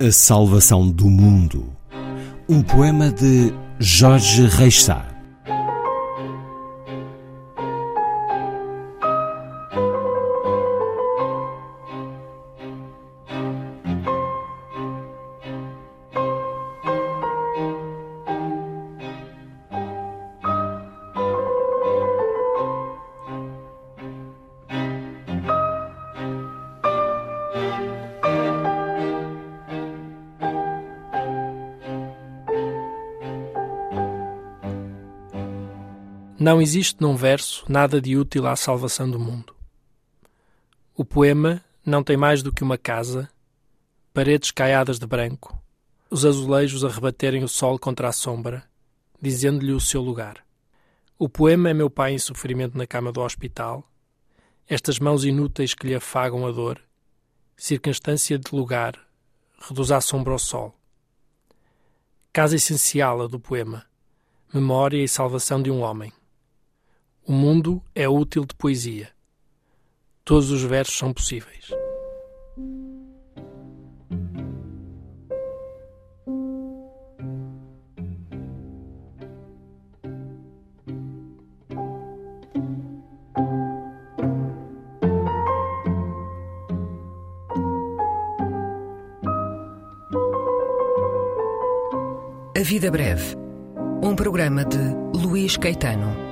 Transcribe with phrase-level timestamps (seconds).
[0.00, 1.76] A Salvação do Mundo.
[2.48, 5.17] Um poema de Jorge Reichstar.
[36.40, 39.56] Não existe num verso nada de útil à salvação do mundo.
[40.94, 43.28] O poema não tem mais do que uma casa,
[44.14, 45.60] paredes caiadas de branco,
[46.08, 48.62] os azulejos a rebaterem o sol contra a sombra,
[49.20, 50.36] dizendo-lhe o seu lugar.
[51.18, 53.82] O poema é meu pai em sofrimento na cama do hospital,
[54.68, 56.80] estas mãos inúteis que lhe afagam a dor,
[57.56, 58.96] circunstância de lugar,
[59.58, 60.72] reduz a sombra ao sol.
[62.32, 63.84] Casa essencial a do poema,
[64.54, 66.12] memória e salvação de um homem.
[67.28, 69.10] O mundo é útil de poesia.
[70.24, 71.68] Todos os versos são possíveis.
[92.56, 93.36] A Vida Breve.
[94.02, 94.78] Um programa de
[95.14, 96.27] Luís Caetano.